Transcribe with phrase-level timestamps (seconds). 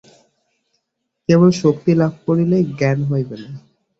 [1.29, 3.49] কেবল শক্তি লাভ করিলেই জ্ঞান হইবে না।